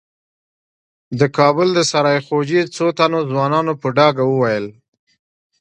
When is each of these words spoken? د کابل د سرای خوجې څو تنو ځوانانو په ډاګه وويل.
د 1.19 1.21
کابل 1.37 1.67
د 1.73 1.79
سرای 1.91 2.17
خوجې 2.25 2.61
څو 2.75 2.85
تنو 2.97 3.19
ځوانانو 3.31 3.73
په 3.81 3.87
ډاګه 3.97 4.23
وويل. 4.27 4.65